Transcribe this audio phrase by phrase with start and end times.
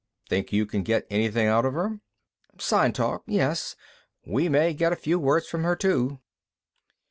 [0.29, 1.99] "Think you can get anything out of her?"
[2.57, 3.75] "Sign talk, yes.
[4.25, 6.17] We may get a few words from her, too."